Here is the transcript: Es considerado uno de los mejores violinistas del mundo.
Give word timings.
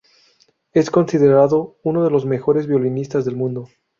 Es 0.73 0.89
considerado 0.89 1.77
uno 1.83 2.03
de 2.03 2.09
los 2.09 2.25
mejores 2.25 2.65
violinistas 2.65 3.23
del 3.23 3.35
mundo. 3.35 3.67